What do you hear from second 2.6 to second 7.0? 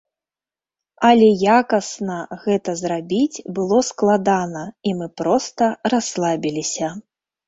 зрабіць было складана, і мы проста расслабіліся.